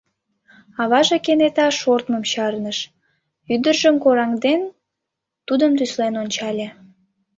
[0.81, 2.79] Аваже кенета шортмым чарныш,
[3.53, 4.61] ӱдыржым кораҥден,
[5.47, 6.67] тудым тӱслен ончале.